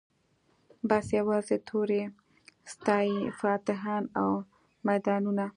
[0.89, 2.01] بس یوازي توري
[2.73, 4.29] ستايی فاتحان او
[4.87, 5.47] میدانونه